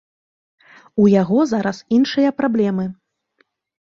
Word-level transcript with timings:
У 1.03 1.03
яго 1.21 1.37
зараз 1.51 1.77
іншыя 1.97 2.29
праблемы. 2.39 2.87